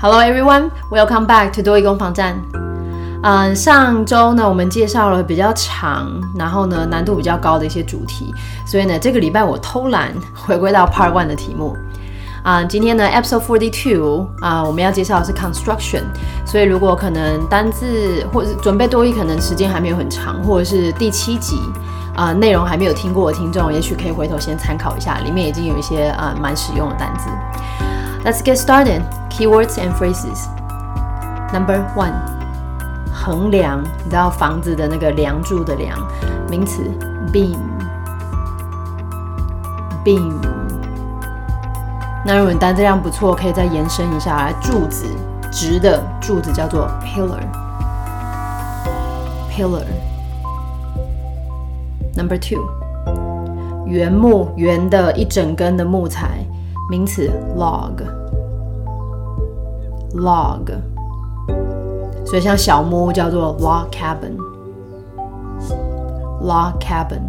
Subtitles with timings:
[0.00, 2.40] Hello everyone, welcome back to 多益攻防站。
[3.24, 8.32] 嗯，上周呢，我们介绍了比较长，然后呢难度比较高的一些主题，
[8.64, 11.76] 所以呢，这个礼拜我偷懒回归到 Part One 的题目。
[12.44, 16.04] 啊，今天呢，Episode Forty Two 啊，我们要介绍的是 Construction。
[16.46, 21.58] 所以如果可能单字或者准备多益，可能时间还没有很长，或者是第七集
[22.14, 27.28] 啊内容还没有听过的听众，也许可以回头先参考一下，里面已经有一些啊蛮实用的单字。
[28.24, 29.02] Let's get started.
[29.30, 30.48] Keywords and phrases.
[31.52, 32.12] Number one，
[33.12, 35.96] 横梁，你知道房子的那个梁柱的梁，
[36.50, 36.82] 名词
[37.32, 37.56] beam。
[40.04, 40.32] beam。
[42.26, 45.06] 那如果你单词量不错，可以再延伸一下来，柱子，
[45.50, 47.40] 直的柱子叫做 pillar。
[49.50, 49.86] pillar。
[52.16, 52.68] Number two，
[53.86, 56.44] 原木，圆的一整根的木材。
[56.90, 58.02] 名词 log，log，
[62.24, 64.38] 所以像小木屋叫做 log cabin，log
[66.80, 67.20] cabin。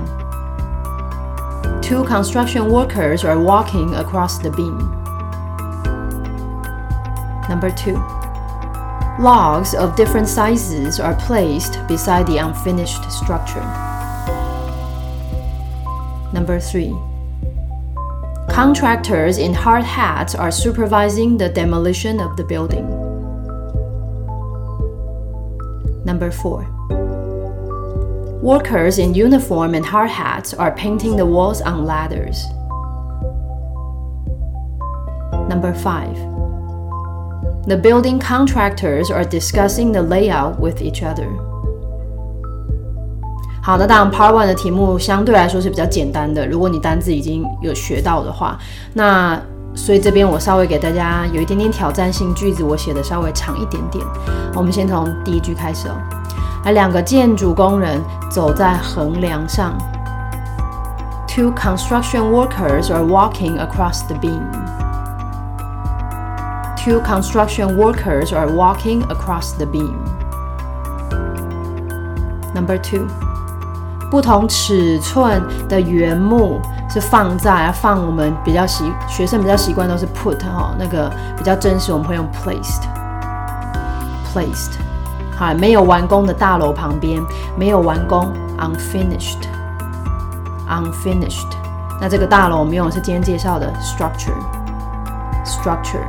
[1.82, 4.78] Two construction workers are walking across the beam.
[7.50, 8.00] Number two.
[9.20, 13.66] Logs of different sizes are placed beside the unfinished structure.
[16.35, 16.93] Number three.
[18.51, 22.85] Contractors in hard hats are supervising the demolition of the building.
[26.05, 26.67] Number four.
[28.43, 32.45] Workers in uniform and hard hats are painting the walls on ladders.
[35.49, 36.17] Number five.
[37.69, 41.54] The building contractors are discussing the layout with each other.
[43.65, 46.47] 好，那当然，Part One 的题目相对来说是比较简单的。
[46.47, 48.59] 如果你单字已经有学到的话，
[48.93, 49.41] 那
[49.75, 54.05] 所以这边我稍微给大家有一点点挑战性句子，我写的稍微长一点点。
[54.55, 55.95] 我们先从第一句开始哦。
[56.67, 57.99] 来，两个建筑工人
[58.31, 59.73] 走在横梁上。
[61.27, 64.43] Two construction workers are walking across the beam.
[66.77, 69.95] Two construction workers are walking across the beam.
[72.55, 73.09] Number two.
[74.11, 82.83] 不同尺寸的原木是放在放我们比较习学生比较习惯都是 put 哈，那个比较真实我们会用 placed
[84.33, 84.79] placed
[85.37, 87.21] 好，没有完工的大楼旁边
[87.59, 89.49] 没有完工 unfinished
[90.69, 91.51] unfinished
[92.01, 94.39] 那这个大楼我们用的是今天介绍的 structure
[95.45, 96.05] structure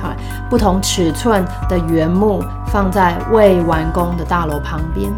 [0.00, 0.14] 好，
[0.48, 5.12] 不同尺寸的原木放在未完工的大楼旁边。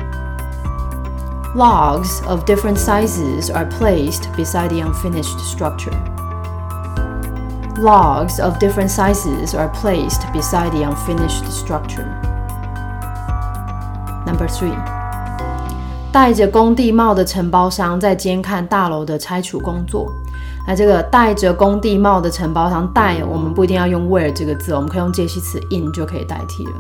[1.56, 5.94] Logs of different sizes are placed beside the unfinished structure.
[7.78, 12.06] logs of different sizes are placed beside the unfinished structure.
[14.26, 14.76] Number three.
[16.12, 20.10] 戴着工地帽的承包商在监看大楼的拆除工作。
[20.66, 26.72] 那这个戴着工地帽的承包商，戴我们不一定要用 wear 这个字，我们可以用介系词 in 就可以代替了。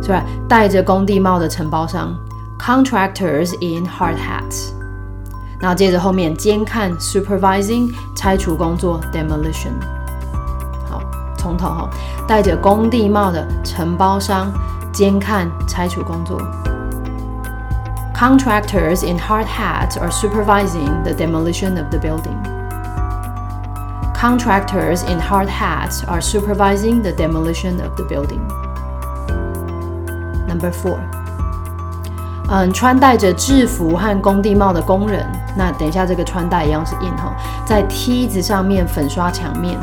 [0.00, 0.18] 所以
[0.48, 2.14] 戴着工地帽的承包商
[2.62, 4.72] ，contractors in hard hats。
[5.60, 9.72] 那接着后面监看 supervising 拆除工作 demolition。
[10.88, 11.00] 好，
[11.36, 11.90] 从头哈，
[12.28, 14.52] 戴着工地帽的承包商
[14.92, 16.40] 监看拆除工作。
[18.14, 22.36] Contractors in hard hats are supervising the demolition of the building.
[24.14, 28.40] Contractors in hard hats are supervising the demolition of the building.
[30.48, 30.98] Number four.
[32.55, 35.25] 嗯，穿戴着制服和工地帽的工人，
[35.57, 37.35] 那等一下这个穿戴一样是 in 哈，
[37.65, 39.75] 在梯子上面粉刷墙面。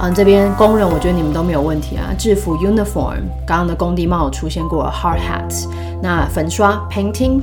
[0.00, 5.68] 嗯，这边工人我觉得你们都没有问题啊，制服 uniform，刚刚的工地帽出现过 hard hats，
[6.02, 7.42] 那粉刷 painting，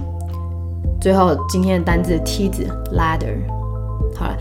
[1.00, 3.38] 最后今天的单字梯子 ladder，
[4.18, 4.36] 好了，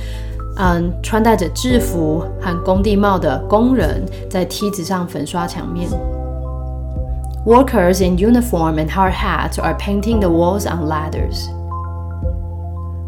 [0.56, 5.90] 嗯，穿戴着制服和工地帽的工人在梯子上粉刷墙面。
[7.47, 11.50] Workers in uniform and hard hats are painting the walls on ladders.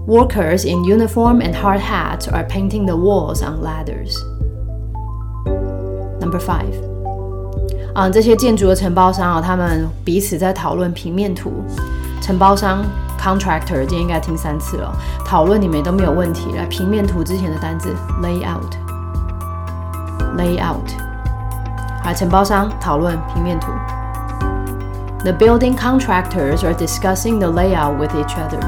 [0.07, 4.13] Workers in uniform and hard hats are painting the walls on ladders.
[6.19, 6.73] Number five.
[7.93, 11.63] 啊，这些建筑的承包商啊，他们彼此在讨论平面图。
[12.21, 12.83] 承包商
[13.17, 14.93] contractor 今天应该听三次了，
[15.25, 16.51] 讨论你们都没有问题。
[16.53, 18.75] 来，平面图之前的单字 layout，layout。
[22.03, 23.71] 好，承包商讨论平面图。
[25.22, 28.58] The building contractors are discussing the layout with each other.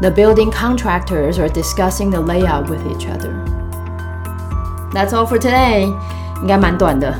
[0.00, 3.32] The building contractors are discussing the layout with each other.
[4.92, 5.92] That's all for today.
[6.40, 7.12] 应该蛮短的，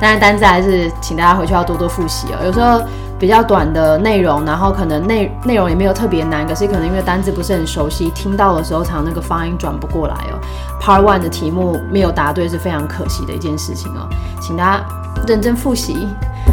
[0.00, 2.38] 当然单字还是请大家回去要多多复习哦。
[2.42, 2.80] 有时候
[3.18, 10.40] 比较短的内容，然后可能内内容也没有特别难，可是可能因为单字不是很熟悉，听到的时候常那个发音转不过来哦。
[10.80, 14.08] Part one 的题目没有答对是非常可惜的一件事情哦，
[14.40, 14.84] 请大家
[15.26, 16.08] 认真复习。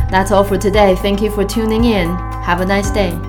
[0.10, 0.96] That's all for today.
[0.96, 2.16] Thank you for tuning in.
[2.44, 3.20] Have a nice day.